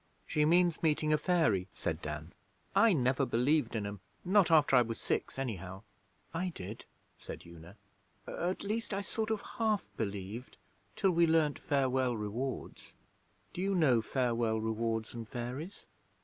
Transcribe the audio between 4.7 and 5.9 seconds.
I was six, anyhow.'